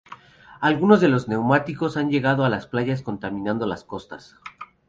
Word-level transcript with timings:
Algunos 0.61 0.99
de 0.99 1.09
los 1.09 1.27
neumáticos 1.27 1.95
han 1.95 2.09
llegado 2.09 2.43
a 2.43 2.49
las 2.49 2.65
playas 2.65 3.03
contaminando 3.03 3.67
las 3.67 3.83
costas. 3.83 4.35